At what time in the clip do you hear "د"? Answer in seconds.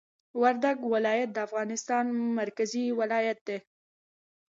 1.33-1.37